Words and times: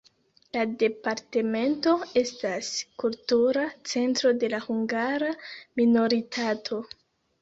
La 0.55 0.61
departemento 0.83 1.91
estas 2.23 2.71
kultura 3.05 3.67
centro 3.95 4.33
de 4.45 4.51
la 4.57 4.65
hungara 4.69 5.33
minoritato. 5.83 6.81